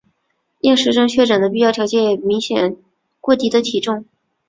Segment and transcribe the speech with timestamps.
[0.61, 2.75] 厌食症确诊的必要条件为明显
[3.19, 4.03] 过低的体重。